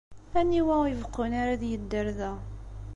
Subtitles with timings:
[0.39, 2.31] Aniwa ur ibeqqun ara ad yedder da?